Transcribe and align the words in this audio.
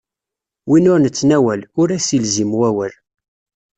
Win 0.69 0.89
ur 0.93 0.99
nettnawal, 1.01 1.61
ur 1.81 1.87
as-ilzim 1.97 2.51
wawal. 2.59 2.93